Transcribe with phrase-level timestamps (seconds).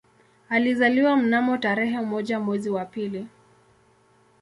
[0.49, 3.27] Alizaliwa mnamo tarehe moja mwezi wa pili